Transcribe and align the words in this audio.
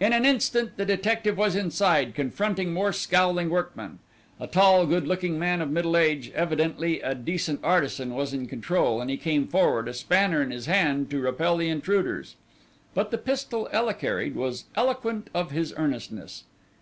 In 0.00 0.14
an 0.14 0.24
instant 0.24 0.78
the 0.78 0.86
detective 0.86 1.36
was 1.36 1.54
inside, 1.54 2.14
confronting 2.14 2.72
more 2.72 2.90
scowling 2.90 3.50
workmen. 3.50 3.98
A 4.40 4.46
tall, 4.46 4.86
good 4.86 5.06
looking 5.06 5.38
man 5.38 5.60
of 5.60 5.70
middle 5.70 5.94
age, 5.94 6.30
evidently 6.34 7.02
a 7.02 7.14
decent 7.14 7.60
artisan, 7.62 8.14
was 8.14 8.32
in 8.32 8.46
control, 8.46 9.02
and 9.02 9.10
he 9.10 9.18
came 9.18 9.46
forward, 9.46 9.86
a 9.86 9.92
spanner 9.92 10.40
in 10.40 10.52
his 10.52 10.64
hand, 10.64 11.10
to 11.10 11.20
repel 11.20 11.58
the 11.58 11.68
intruders. 11.68 12.36
But 12.94 13.10
the 13.10 13.18
pistol 13.18 13.68
Ela 13.70 13.92
carried 13.92 14.34
was 14.36 14.64
eloquent 14.74 15.28
of 15.34 15.50
his 15.50 15.74
earnestness. 15.76 16.44